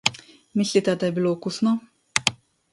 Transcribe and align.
Mislite, 0.61 0.95
da 1.03 1.11
je 1.11 1.15
bilo 1.19 1.35
okusno? 1.39 1.77